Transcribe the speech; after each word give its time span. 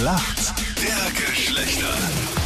Schlacht 0.00 0.54
der 0.78 1.26
Geschlechter. 1.26 1.92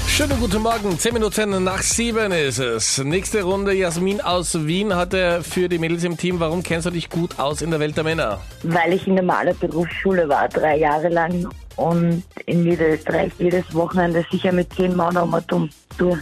Schönen 0.08 0.40
guten 0.40 0.60
Morgen, 0.60 0.98
10 0.98 1.14
Minuten 1.14 1.62
nach 1.62 1.82
7 1.82 2.32
ist 2.32 2.58
es. 2.58 2.98
Nächste 2.98 3.44
Runde, 3.44 3.72
Jasmin 3.72 4.20
aus 4.20 4.66
Wien 4.66 4.96
hatte 4.96 5.40
für 5.44 5.68
die 5.68 5.78
Mädels 5.78 6.02
im 6.02 6.16
Team. 6.16 6.40
Warum 6.40 6.64
kennst 6.64 6.86
du 6.86 6.90
dich 6.90 7.08
gut 7.10 7.38
aus 7.38 7.62
in 7.62 7.70
der 7.70 7.78
Welt 7.78 7.96
der 7.96 8.02
Männer? 8.02 8.40
weil 8.64 8.94
ich 8.94 9.06
in 9.06 9.14
der 9.14 9.22
Malerberufsschule 9.24 10.28
war, 10.28 10.48
drei 10.48 10.78
Jahre 10.78 11.08
lang 11.10 11.48
und 11.76 12.24
in 12.46 12.64
Niederösterreich 12.64 13.30
jedes 13.38 13.72
Wochenende 13.72 14.26
sicher 14.32 14.50
mit 14.50 14.74
zehn 14.74 14.96
Mann 14.96 15.16
um 15.16 15.32
und 15.32 15.52
um 15.52 15.70
durch. 15.96 16.18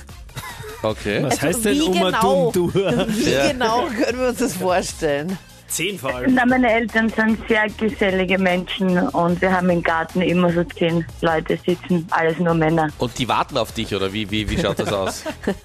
Okay. 0.82 1.22
Was 1.22 1.40
heißt 1.40 1.64
denn 1.64 1.78
Wie 1.78 1.82
Oma 1.82 2.10
genau? 2.10 2.52
Dumm, 2.52 2.72
du? 2.74 2.74
Wie 3.08 3.52
genau 3.52 3.86
können 3.86 4.20
wir 4.20 4.28
uns 4.28 4.38
das 4.38 4.52
vorstellen? 4.52 5.38
Zehn 5.72 5.98
vor 5.98 6.14
allem. 6.14 6.34
Na, 6.34 6.44
meine 6.44 6.70
Eltern 6.70 7.08
sind 7.08 7.38
sehr 7.48 7.66
gesellige 7.70 8.38
Menschen 8.38 8.98
und 9.08 9.40
wir 9.40 9.50
haben 9.50 9.70
im 9.70 9.82
Garten 9.82 10.20
immer 10.20 10.52
so 10.52 10.62
zehn 10.64 11.06
Leute 11.22 11.58
sitzen, 11.64 12.06
alles 12.10 12.38
nur 12.38 12.52
Männer. 12.52 12.90
Und 12.98 13.18
die 13.18 13.26
warten 13.26 13.56
auf 13.56 13.72
dich, 13.72 13.94
oder 13.94 14.12
wie, 14.12 14.30
wie, 14.30 14.50
wie 14.50 14.58
schaut 14.60 14.78
das 14.78 14.92
aus? 14.92 15.24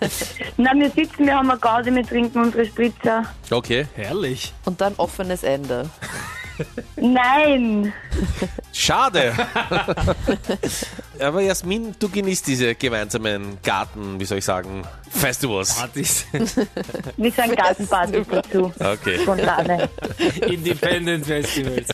Na, 0.57 0.71
wir 0.75 0.89
sitzen, 0.91 1.25
wir 1.25 1.35
haben 1.35 1.51
eine 1.51 1.59
Gaude, 1.59 1.93
wir 1.93 2.07
trinken 2.07 2.39
unsere 2.39 2.65
Spritzer. 2.65 3.25
Okay. 3.51 3.85
Herrlich. 3.95 4.53
Und 4.63 4.79
dann 4.79 4.93
offenes 4.95 5.43
Ende. 5.43 5.89
Nein! 6.95 7.93
Schade. 8.77 9.33
Aber 11.19 11.41
Jasmin, 11.41 11.95
du 11.97 12.09
genießt 12.09 12.45
diese 12.45 12.75
gemeinsamen 12.75 13.57
Garten, 13.63 14.19
wie 14.19 14.25
soll 14.25 14.37
ich 14.37 14.45
sagen, 14.45 14.83
Festivals. 15.09 15.73
Partys. 15.73 16.25
Wir 17.17 17.31
sind 17.31 17.57
Gartenpartys 17.57 18.27
dazu. 18.29 18.71
Okay. 18.79 19.19
Spontane. 19.19 19.89
Independent 20.47 21.25
Festivals. 21.25 21.87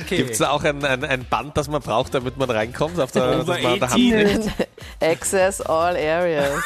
Okay. 0.00 0.16
Gibt 0.16 0.30
es 0.30 0.38
da 0.38 0.50
auch 0.50 0.64
ein, 0.64 0.84
ein, 0.84 1.04
ein 1.04 1.24
Band, 1.24 1.56
das 1.56 1.68
man 1.68 1.80
braucht, 1.80 2.12
damit 2.14 2.36
man 2.36 2.50
reinkommt? 2.50 2.98
Auf 2.98 3.12
der, 3.12 3.42
Over 3.42 3.60
man 3.60 3.80
18. 3.80 4.28
Hand 4.28 4.52
Access 5.00 5.60
all 5.60 5.96
areas. 5.96 6.60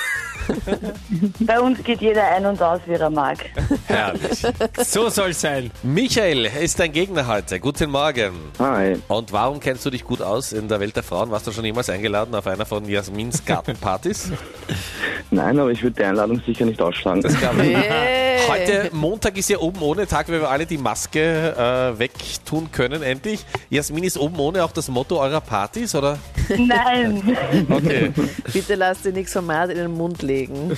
Bei 1.41 1.61
uns 1.61 1.83
geht 1.83 2.01
jeder 2.01 2.25
ein 2.25 2.47
und 2.47 2.61
aus, 2.63 2.81
wie 2.87 2.93
er 2.93 3.11
mag. 3.11 3.39
Herrlich. 3.87 4.43
So 4.79 5.09
soll's 5.09 5.41
sein. 5.41 5.71
Michael 5.83 6.47
ist 6.47 6.79
dein 6.81 6.93
Gegner 6.93 7.27
heute. 7.27 7.61
Guten 7.61 7.91
Morgen. 7.91 8.33
Hi. 8.59 8.97
Und 9.09 9.33
warum 9.33 9.61
kennst 9.61 9.85
du 9.85 9.91
dich 9.91 10.05
gut 10.05 10.23
aus 10.23 10.53
in 10.53 10.69
der 10.69 10.81
Welt 10.81 10.97
der 10.97 11.03
Frauen? 11.03 11.31
Warst 11.31 11.47
du 11.47 11.53
schon 11.53 11.65
jemals 11.65 11.91
eingeladen 11.91 12.35
auf 12.35 12.47
einer 12.47 12.65
von 12.65 12.89
Jasmins 12.89 13.45
Gartenpartys? 13.45 14.31
Nein, 15.31 15.59
aber 15.59 15.71
ich 15.71 15.83
würde 15.83 15.97
die 15.97 16.05
Einladung 16.05 16.41
sicher 16.47 16.65
nicht 16.65 16.81
ausschlagen. 16.81 17.23
Das 17.23 17.39
glaube 17.39 17.65
ich. 17.65 17.77
Hey. 17.77 18.25
Heute 18.47 18.91
Montag 18.93 19.37
ist 19.37 19.49
ja 19.49 19.59
oben 19.59 19.81
ohne 19.83 20.07
Tag, 20.07 20.29
weil 20.29 20.41
wir 20.41 20.51
alle 20.51 20.67
die 20.67 20.79
Maske 20.79 21.55
äh, 21.95 21.99
wegtun 21.99 22.71
können, 22.71 23.03
endlich. 23.03 23.45
Jasmin 23.71 24.05
ist 24.05 24.19
oben 24.19 24.39
ohne 24.39 24.65
auch 24.65 24.73
das 24.73 24.89
Motto 24.89 25.21
eurer 25.21 25.41
Partys, 25.41 25.95
oder? 25.95 26.19
Nein, 26.57 27.37
Okay. 27.71 28.13
Bitte 28.53 28.75
lass 28.75 29.03
dir 29.03 29.13
nichts 29.13 29.33
Format 29.33 29.71
in 29.71 29.77
den 29.77 29.93
Mund 29.93 30.23
legen. 30.23 30.77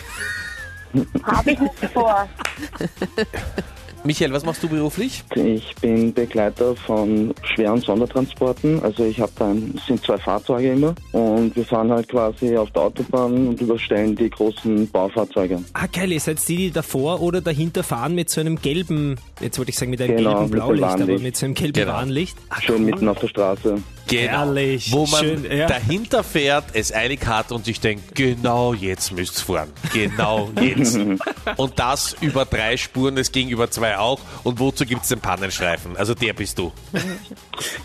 habe 1.22 1.52
ich 1.52 1.58
nicht 1.60 1.74
vor. 1.92 2.28
Michael, 4.02 4.32
was 4.32 4.46
machst 4.46 4.62
du 4.62 4.68
beruflich? 4.68 5.22
Ich 5.34 5.74
bin 5.76 6.14
Begleiter 6.14 6.74
von 6.74 7.34
schweren 7.42 7.80
Sondertransporten. 7.82 8.82
Also 8.82 9.04
ich 9.04 9.20
habe 9.20 9.30
da 9.38 9.50
ein, 9.50 9.74
es 9.76 9.86
sind 9.86 10.02
zwei 10.02 10.16
Fahrzeuge 10.16 10.72
immer 10.72 10.94
und 11.12 11.54
wir 11.54 11.64
fahren 11.66 11.90
halt 11.90 12.08
quasi 12.08 12.56
auf 12.56 12.70
der 12.70 12.82
Autobahn 12.82 13.48
und 13.48 13.60
überstellen 13.60 14.16
die 14.16 14.30
großen 14.30 14.88
Baufahrzeuge. 14.88 15.62
Ah, 15.74 15.86
geil, 15.86 16.12
ihr 16.12 16.20
seid 16.20 16.38
die, 16.48 16.56
die 16.56 16.70
davor 16.70 17.20
oder 17.20 17.42
dahinter 17.42 17.82
fahren 17.82 18.14
mit 18.14 18.30
so 18.30 18.40
einem 18.40 18.56
gelben, 18.60 19.16
jetzt 19.40 19.58
wollte 19.58 19.70
ich 19.70 19.76
sagen 19.76 19.90
mit 19.90 20.00
einem 20.00 20.16
Genau, 20.16 20.34
gelben 20.38 20.50
Blaulicht, 20.50 20.84
aber 20.84 21.18
mit 21.18 21.36
so 21.36 21.44
einem 21.44 21.54
gelben 21.54 21.74
Genau. 21.74 21.92
Warnlicht. 21.92 22.38
Schön 22.62 22.76
cool. 22.76 22.80
mitten 22.86 23.06
auf 23.08 23.18
der 23.18 23.28
Straße. 23.28 23.76
Genau. 24.10 24.32
Herrlich. 24.32 24.92
Wo 24.92 25.06
man 25.06 25.20
Schön, 25.20 25.44
ja. 25.50 25.66
dahinter 25.66 26.24
fährt, 26.24 26.64
es 26.74 26.92
eilig 26.92 27.26
hat 27.26 27.52
und 27.52 27.64
sich 27.64 27.80
denkt, 27.80 28.14
genau 28.14 28.74
jetzt 28.74 29.12
müsst's 29.12 29.40
fahren. 29.40 29.70
Genau 29.92 30.50
jetzt. 30.60 30.98
und 31.56 31.78
das 31.78 32.16
über 32.20 32.44
drei 32.44 32.76
Spuren, 32.76 33.16
es 33.18 33.30
ging 33.32 33.48
über 33.48 33.70
zwei 33.70 33.96
auch. 33.98 34.20
Und 34.42 34.58
wozu 34.58 34.84
gibt's 34.84 35.08
den 35.08 35.20
Pannenstreifen? 35.20 35.96
Also 35.96 36.14
der 36.14 36.32
bist 36.32 36.58
du. 36.58 36.72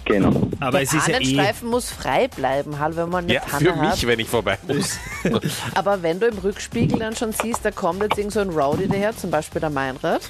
Genau. 0.06 0.50
Aber 0.60 0.72
Der 0.72 0.82
es 0.82 0.94
ist 0.94 1.08
ja 1.08 1.16
eh... 1.16 1.18
Pannenstreifen 1.18 1.70
muss 1.70 1.90
frei 1.92 2.28
bleiben, 2.28 2.80
halt, 2.80 2.96
wenn 2.96 3.10
man 3.10 3.26
eine 3.26 3.34
Ja, 3.34 3.42
Panne 3.42 3.74
für 3.74 3.76
mich, 3.80 3.90
hat. 3.92 4.08
wenn 4.08 4.20
ich 4.20 4.28
vorbei 4.28 4.58
muss. 4.68 4.98
Aber 5.76 6.02
wenn 6.02 6.20
du 6.20 6.28
im 6.28 6.38
Rückspiegel 6.38 7.00
dann 7.00 7.16
schon 7.16 7.32
siehst, 7.34 7.64
da 7.64 7.72
kommt 7.72 8.02
jetzt 8.02 8.18
irgend 8.18 8.34
so 8.34 8.40
ein 8.40 8.50
Rowdy 8.50 8.88
daher, 8.88 9.16
zum 9.16 9.32
Beispiel 9.32 9.60
der 9.62 9.70
Meinrad, 9.70 10.22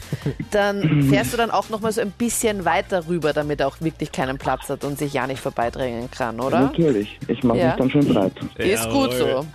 dann 0.52 1.04
fährst 1.10 1.34
du 1.34 1.38
dann 1.38 1.52
auch 1.52 1.70
nochmal 1.70 1.92
so 1.92 2.02
ein 2.02 2.12
bisschen 2.12 2.66
weiter 2.66 3.08
rüber, 3.08 3.34
damit 3.34 3.60
er 3.60 3.68
auch 3.68 3.78
wirklich 3.80 4.12
keinen 4.12 4.38
Platz 4.38 4.70
hat 4.70 4.84
und 4.84 4.98
sich 4.98 5.14
ja 5.14 5.28
nicht 5.28 5.40
vorbeidrängen 5.86 6.12
kann, 6.12 6.40
oder? 6.40 6.60
Natürlich. 6.62 7.18
Ich 7.28 7.44
mache 7.44 7.60
Ja. 7.60 7.68
mich 7.68 7.76
dann 7.76 7.90
schön 7.92 8.08
breit. 8.14 8.34
Ist 8.58 8.90
gut 8.90 9.14
so. 9.14 9.46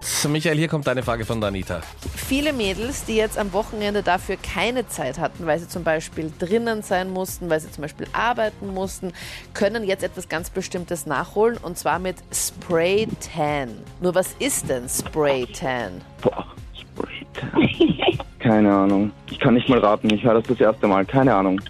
So, 0.00 0.28
Michael, 0.28 0.58
hier 0.58 0.66
kommt 0.66 0.88
eine 0.88 1.04
Frage 1.04 1.24
von 1.24 1.40
der 1.40 1.46
Anita. 1.48 1.82
Viele 2.16 2.52
Mädels, 2.52 3.04
die 3.04 3.14
jetzt 3.14 3.38
am 3.38 3.52
Wochenende 3.52 4.02
dafür 4.02 4.36
keine 4.36 4.88
Zeit 4.88 5.20
hatten, 5.20 5.46
weil 5.46 5.60
sie 5.60 5.68
zum 5.68 5.84
Beispiel 5.84 6.32
drinnen 6.40 6.82
sein 6.82 7.12
mussten, 7.12 7.48
weil 7.48 7.60
sie 7.60 7.70
zum 7.70 7.82
Beispiel 7.82 8.08
arbeiten 8.12 8.74
mussten, 8.74 9.12
können 9.54 9.84
jetzt 9.84 10.02
etwas 10.02 10.28
ganz 10.28 10.50
Bestimmtes 10.50 11.06
nachholen 11.06 11.58
und 11.62 11.78
zwar 11.78 12.00
mit 12.00 12.16
Spray 12.32 13.06
Tan. 13.32 13.68
Nur 14.00 14.16
was 14.16 14.34
ist 14.40 14.68
denn 14.68 14.88
Spray 14.88 15.46
Tan? 15.46 16.00
Boah, 16.22 16.44
Spray 16.74 18.18
Keine 18.40 18.74
Ahnung. 18.74 19.12
Ich 19.30 19.38
kann 19.38 19.54
nicht 19.54 19.68
mal 19.68 19.78
raten. 19.78 20.12
Ich 20.12 20.24
höre 20.24 20.34
das 20.34 20.44
das 20.48 20.58
erste 20.58 20.88
Mal. 20.88 21.04
Keine 21.04 21.32
Ahnung. 21.36 21.60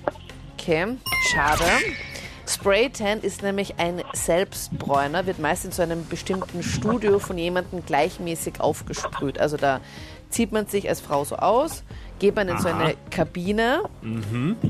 Okay, 0.58 0.86
schade. 1.30 1.64
Spray 2.62 2.91
Tan 2.91 3.21
ist 3.23 3.43
nämlich 3.43 3.81
ein 3.81 4.05
Selbstbräuner, 4.12 5.27
wird 5.27 5.41
meist 5.41 5.65
in 5.65 5.73
so 5.73 5.83
einem 5.83 6.06
bestimmten 6.06 6.62
Studio 6.62 7.19
von 7.19 7.37
jemandem 7.37 7.84
gleichmäßig 7.84 8.61
aufgesprüht. 8.61 9.41
Also 9.41 9.56
da 9.56 9.81
zieht 10.32 10.53
man 10.53 10.66
sich 10.66 10.88
als 10.88 11.00
Frau 11.00 11.25
so 11.25 11.37
aus, 11.37 11.84
geht 12.22 12.37
man 12.37 12.48
in 12.48 12.59
so 12.59 12.69
eine 12.69 12.94
Kabine. 13.10 13.82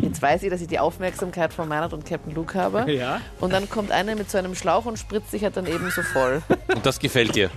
Jetzt 0.00 0.22
weiß 0.22 0.42
ich, 0.42 0.50
dass 0.50 0.60
ich 0.62 0.68
die 0.68 0.78
Aufmerksamkeit 0.78 1.52
von 1.52 1.68
Meinert 1.68 1.92
und 1.92 2.04
Captain 2.04 2.34
Luke 2.34 2.58
habe. 2.58 2.86
Ja. 2.92 3.20
Und 3.40 3.52
dann 3.52 3.70
kommt 3.70 3.90
einer 3.90 4.14
mit 4.16 4.30
so 4.30 4.36
einem 4.38 4.54
Schlauch 4.54 4.84
und 4.84 4.98
spritzt 4.98 5.30
sich 5.30 5.42
halt 5.44 5.56
dann 5.56 5.66
eben 5.66 5.90
so 5.90 6.02
voll. 6.02 6.42
Und 6.74 6.84
das 6.84 6.98
gefällt 6.98 7.34
dir. 7.34 7.50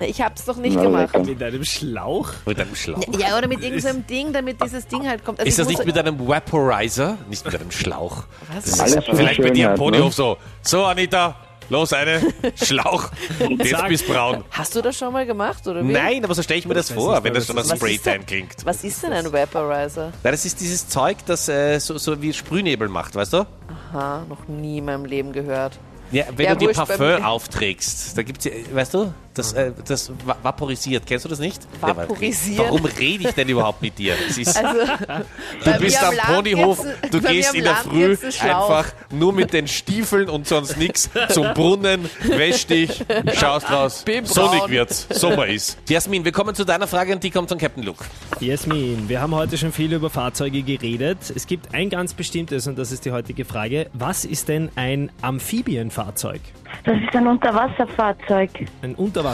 Ich 0.00 0.22
hab's 0.22 0.44
doch 0.46 0.56
nicht 0.56 0.76
Na, 0.76 0.82
gemacht. 0.82 1.26
Mit 1.26 1.42
einem 1.42 1.64
Schlauch? 1.64 2.32
Mit 2.46 2.58
einem 2.58 2.74
Schlauch. 2.74 3.02
Ja, 3.18 3.36
oder 3.36 3.48
mit 3.48 3.62
irgendeinem 3.62 4.06
Ding, 4.06 4.32
damit 4.32 4.62
dieses 4.62 4.86
Ding 4.86 5.06
halt 5.06 5.24
kommt. 5.24 5.40
Also 5.40 5.48
Ist 5.48 5.58
das 5.58 5.68
nicht 5.68 5.84
mit 5.84 5.96
einem 5.98 6.26
Vaporizer? 6.26 7.18
Nicht 7.28 7.44
mit 7.44 7.54
einem 7.54 7.70
Schlauch. 7.70 8.24
Was? 8.52 8.80
Alles 8.80 8.94
für 8.94 9.10
die 9.10 9.16
Vielleicht 9.16 9.42
bei 9.42 9.50
dir 9.50 9.70
am 9.70 9.76
Ponyhof 9.76 10.06
ne? 10.06 10.12
so. 10.12 10.36
So, 10.62 10.84
Anita, 10.84 11.36
los 11.68 11.92
eine. 11.92 12.20
Schlauch. 12.56 13.10
Und 13.40 13.64
jetzt 13.64 13.86
bist 13.88 14.06
braun. 14.08 14.44
Hast 14.50 14.74
du 14.74 14.82
das 14.82 14.96
schon 14.96 15.12
mal 15.12 15.26
gemacht, 15.26 15.66
oder 15.66 15.82
wie? 15.86 15.92
Nein, 15.92 16.24
aber 16.24 16.34
so 16.34 16.42
stelle 16.42 16.58
ich 16.60 16.66
mir 16.66 16.74
das 16.74 16.90
weiß 16.90 16.96
vor, 16.96 17.22
wenn 17.24 17.34
das 17.34 17.46
schon 17.46 17.58
Spraytan 17.64 18.14
denn- 18.14 18.26
klingt. 18.26 18.64
Was 18.64 18.84
ist 18.84 19.02
denn 19.02 19.12
ein 19.12 19.32
Vaporizer? 19.32 20.12
Nein, 20.22 20.32
das 20.32 20.44
ist 20.44 20.60
dieses 20.60 20.88
Zeug, 20.88 21.18
das 21.26 21.48
äh, 21.48 21.78
so, 21.78 21.98
so 21.98 22.20
wie 22.22 22.32
Sprühnebel 22.32 22.88
macht, 22.88 23.14
weißt 23.14 23.32
du? 23.32 23.46
Aha, 23.92 24.24
noch 24.28 24.48
nie 24.48 24.78
in 24.78 24.84
meinem 24.84 25.04
Leben 25.04 25.32
gehört. 25.32 25.78
Ja, 26.10 26.24
wenn 26.36 26.46
Ja, 26.46 26.54
du 26.54 26.66
dir 26.66 26.72
Parfum 26.72 27.22
aufträgst, 27.22 28.16
da 28.16 28.22
gibt's 28.22 28.46
ja, 28.46 28.52
weißt 28.72 28.94
du, 28.94 29.12
das, 29.34 29.52
äh, 29.52 29.72
das 29.86 30.10
va- 30.24 30.36
vaporisiert. 30.42 31.06
Kennst 31.06 31.24
du 31.24 31.28
das 31.28 31.38
nicht? 31.38 31.62
Vaporisieren? 31.80 32.66
warum 32.66 32.84
rede 32.84 33.28
ich 33.28 33.34
denn 33.34 33.48
überhaupt 33.48 33.80
mit 33.82 33.96
dir? 33.98 34.14
Es 34.28 34.36
ist, 34.38 34.56
Also, 34.56 34.80
du 35.64 35.78
bist 35.78 36.02
am 36.02 36.14
Ponyhof, 36.34 36.84
du 37.10 37.20
gehst 37.20 37.54
in 37.54 37.64
der 37.64 37.76
Früh 37.76 38.16
einfach 38.42 38.86
nur 39.10 39.32
mit 39.32 39.52
den 39.52 39.68
Stiefeln 39.68 40.28
und 40.28 40.46
sonst 40.48 40.76
nichts 40.76 41.08
zum 41.30 41.52
Brunnen, 41.54 42.08
wäsch 42.22 42.66
dich, 42.66 43.04
schaust 43.34 43.70
raus. 43.70 44.04
Sonnig 44.24 44.68
wird's, 44.68 45.06
Sommer 45.10 45.46
ist. 45.46 45.78
Jasmin, 45.88 46.24
wir 46.24 46.32
kommen 46.32 46.54
zu 46.54 46.64
deiner 46.64 46.86
Frage 46.86 47.12
und 47.12 47.22
die 47.22 47.30
kommt 47.30 47.48
von 47.48 47.58
Captain 47.58 47.82
Luke. 47.84 48.04
Jasmin, 48.40 49.08
wir 49.08 49.20
haben 49.20 49.34
heute 49.34 49.56
schon 49.56 49.72
viel 49.72 49.92
über 49.92 50.10
Fahrzeuge 50.10 50.62
geredet. 50.62 51.18
Es 51.34 51.46
gibt 51.46 51.74
ein 51.74 51.90
ganz 51.90 52.14
bestimmtes 52.14 52.66
und 52.66 52.78
das 52.78 52.92
ist 52.92 53.04
die 53.04 53.12
heutige 53.12 53.44
Frage. 53.44 53.88
Was 53.92 54.24
ist 54.24 54.48
denn 54.48 54.70
ein 54.76 55.10
Amphibienfahrzeug? 55.22 56.40
Das 56.84 56.94
ist 56.96 57.14
ein 57.14 57.26
Unterwasserfahrzeug. 57.26 58.50
Ein 58.82 58.94
Unterwasserfahrzeug. 58.94 59.27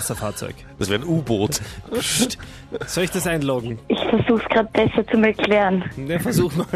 Das 0.79 0.89
wäre 0.91 1.01
ein 1.03 1.07
U-Boot. 1.09 1.61
Psst. 1.93 2.39
Soll 2.87 3.05
ich 3.05 3.11
das 3.11 3.27
einloggen? 3.27 3.79
Ich 3.89 3.99
versuche 3.99 4.43
es 4.43 4.49
gerade 4.49 4.69
besser 4.73 5.07
zu 5.07 5.17
erklären. 5.19 5.85
Ne, 5.97 6.19
versuch 6.21 6.53
mal. 6.57 6.67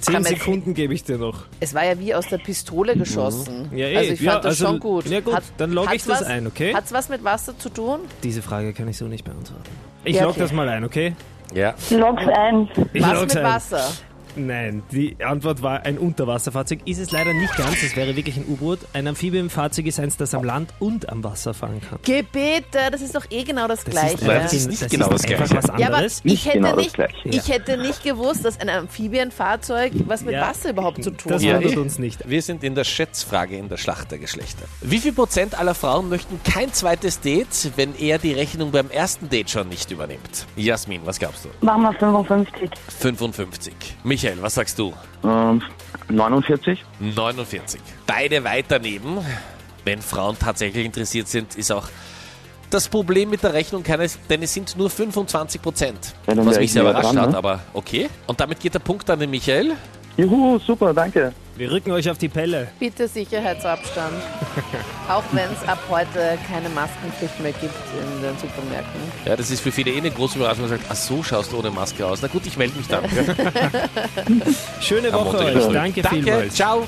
Zehn 0.00 0.14
Kann 0.14 0.22
man- 0.22 0.24
Sekunden 0.24 0.74
gebe 0.74 0.94
ich 0.94 1.04
dir 1.04 1.16
noch. 1.18 1.44
Es 1.60 1.74
war 1.74 1.84
ja 1.84 1.98
wie 1.98 2.14
aus 2.14 2.26
der 2.28 2.38
Pistole 2.38 2.96
geschossen. 2.96 3.70
Ja, 3.72 3.86
eh. 3.86 3.96
also 3.96 4.12
ich 4.12 4.18
fand 4.18 4.26
Ja, 4.26 4.34
das 4.36 4.44
also- 4.46 4.66
schon 4.66 4.80
gut. 4.80 5.06
ja 5.06 5.20
gut, 5.20 5.34
dann 5.58 5.72
logge 5.72 5.94
ich 5.94 6.02
hat's 6.08 6.20
das 6.20 6.22
ein, 6.28 6.46
okay? 6.46 6.74
Hat 6.74 6.84
es 6.86 6.92
was 6.92 7.08
mit 7.08 7.22
Wasser 7.24 7.56
zu 7.58 7.68
tun? 7.68 8.00
Diese 8.22 8.42
Frage 8.42 8.72
kann 8.72 8.88
ich 8.88 8.96
so 8.98 9.04
nicht 9.06 9.24
beantworten. 9.24 9.62
Ich 10.04 10.16
Ja, 10.16 10.22
log 10.22 10.32
okay. 10.32 10.40
das 10.40 10.52
mal 10.52 10.68
ein, 10.68 10.84
okay? 10.84 11.14
Ja. 11.54 11.74
Log's 11.90 12.22
ein. 12.26 12.68
Ich 12.92 13.02
was 13.02 13.12
log's 13.12 13.34
mit 13.34 13.36
ein. 13.44 13.44
Wasser? 13.44 13.90
Nein, 14.38 14.82
die 14.92 15.16
Antwort 15.24 15.62
war 15.62 15.84
ein 15.84 15.98
Unterwasserfahrzeug. 15.98 16.80
Ist 16.84 16.98
es 16.98 17.10
leider 17.10 17.32
nicht 17.34 17.54
ganz, 17.56 17.82
es 17.82 17.96
wäre 17.96 18.14
wirklich 18.16 18.36
ein 18.36 18.44
U-Boot. 18.48 18.78
Ein 18.92 19.06
Amphibienfahrzeug 19.08 19.86
ist 19.86 19.98
eins, 20.00 20.16
das 20.16 20.32
am 20.34 20.44
Land 20.44 20.72
und 20.78 21.08
am 21.08 21.24
Wasser 21.24 21.54
fahren 21.54 21.80
kann. 21.88 21.98
Gebete, 22.02 22.78
das 22.90 23.00
ist 23.02 23.14
doch 23.14 23.24
eh 23.30 23.42
genau 23.44 23.66
das, 23.68 23.84
Gleiche. 23.84 24.24
Nein, 24.24 24.42
das 24.42 24.52
ist 24.52 24.68
nicht 24.68 24.90
genau 24.90 25.08
das 25.08 25.24
einfach 25.24 25.48
Gleiche. 25.48 25.68
was 25.68 25.80
ja, 25.80 25.88
aber 25.88 26.04
ich 26.24 26.46
hätte, 26.46 26.58
genau 26.58 26.74
das 26.76 26.84
nicht, 26.84 26.94
Gleiche. 26.94 27.28
ich 27.28 27.48
hätte 27.48 27.76
nicht 27.78 28.02
gewusst, 28.04 28.44
dass 28.44 28.60
ein 28.60 28.68
Amphibienfahrzeug 28.68 29.92
was 30.06 30.22
mit 30.22 30.34
Ja. 30.34 30.48
Wasser 30.48 30.70
überhaupt 30.70 31.02
zu 31.02 31.10
tun 31.10 31.32
Das 31.32 31.44
hat. 31.44 31.54
wundert 31.54 31.76
uns 31.76 31.98
nicht. 31.98 32.28
Wir 32.28 32.42
sind 32.42 32.62
in 32.64 32.74
der 32.74 32.84
Schätzfrage 32.84 33.56
in 33.56 33.68
der 33.68 33.76
Schlacht 33.76 34.10
der 34.10 34.18
Geschlechter. 34.18 34.64
Wie 34.80 34.98
viel 34.98 35.12
Prozent 35.12 35.58
aller 35.58 35.74
Frauen 35.74 36.08
möchten 36.08 36.40
kein 36.44 36.72
zweites 36.72 37.20
Date, 37.20 37.72
wenn 37.76 37.94
er 37.96 38.18
die 38.18 38.32
Rechnung 38.32 38.70
beim 38.70 38.90
ersten 38.90 39.28
Date 39.28 39.50
schon 39.50 39.68
nicht 39.68 39.90
übernimmt? 39.90 40.46
Jasmin, 40.56 41.00
was 41.04 41.18
glaubst 41.18 41.44
du? 41.44 41.48
Machen 41.64 41.82
wir 41.82 41.92
55. 41.94 42.70
55. 43.00 43.74
Michael, 44.04 44.27
was 44.40 44.54
sagst 44.54 44.78
du? 44.78 44.92
Ähm, 45.24 45.62
49? 46.08 46.84
49. 47.00 47.80
Beide 48.06 48.44
weit 48.44 48.66
daneben. 48.68 49.18
Wenn 49.84 50.02
Frauen 50.02 50.36
tatsächlich 50.38 50.84
interessiert 50.84 51.28
sind, 51.28 51.54
ist 51.56 51.72
auch 51.72 51.88
das 52.70 52.88
Problem 52.88 53.30
mit 53.30 53.42
der 53.42 53.54
Rechnung 53.54 53.82
keines, 53.82 54.18
denn 54.28 54.42
es 54.42 54.52
sind 54.52 54.76
nur 54.76 54.90
25 54.90 55.62
Prozent. 55.62 56.14
Ja, 56.26 56.36
was 56.36 56.56
mich 56.56 56.58
ich 56.58 56.72
sehr 56.72 56.82
überrascht 56.82 57.06
dran, 57.06 57.20
hat, 57.20 57.30
ne? 57.30 57.38
aber 57.38 57.60
okay. 57.72 58.10
Und 58.26 58.38
damit 58.40 58.60
geht 58.60 58.74
der 58.74 58.80
Punkt 58.80 59.08
an 59.08 59.18
den 59.18 59.30
Michael. 59.30 59.72
Juhu, 60.16 60.58
super, 60.58 60.92
danke. 60.92 61.32
Wir 61.58 61.72
rücken 61.72 61.90
euch 61.90 62.08
auf 62.08 62.18
die 62.18 62.28
Pelle. 62.28 62.68
Bitte 62.78 63.08
Sicherheitsabstand. 63.08 64.14
Auch 65.08 65.24
wenn 65.32 65.50
es 65.50 65.68
ab 65.68 65.82
heute 65.90 66.38
keine 66.48 66.68
Maskenpflicht 66.68 67.40
mehr 67.40 67.50
gibt 67.50 67.74
in 68.00 68.22
den 68.22 68.38
Supermärkten. 68.38 69.00
Ja, 69.24 69.34
das 69.34 69.50
ist 69.50 69.60
für 69.60 69.72
viele 69.72 69.90
eh 69.90 69.96
eine 69.96 70.12
große 70.12 70.38
Überraschung. 70.38 70.68
Man 70.68 70.70
sagt, 70.70 70.84
ach 70.88 70.94
so 70.94 71.20
schaust 71.24 71.52
du 71.52 71.58
ohne 71.58 71.72
Maske 71.72 72.06
aus. 72.06 72.22
Na 72.22 72.28
gut, 72.28 72.46
ich 72.46 72.56
melde 72.56 72.78
mich 72.78 72.86
dann. 72.86 73.04
Schöne 74.80 75.12
Woche 75.12 75.38
euch. 75.38 75.66
Danke, 75.72 76.02
Danke, 76.02 76.22
vielmals. 76.22 76.54
ciao. 76.54 76.86